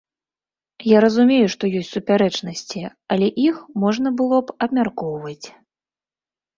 Я 0.95 1.01
разумею, 1.05 1.47
што 1.55 1.63
ёсць 1.81 1.91
супярэчнасці, 1.99 2.81
але 3.15 3.27
іх 3.47 3.63
можна 3.87 4.09
было 4.19 4.37
б 4.45 4.61
абмяркоўваць. 4.67 5.47